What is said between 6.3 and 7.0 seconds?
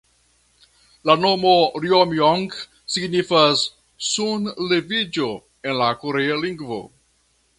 lingvo.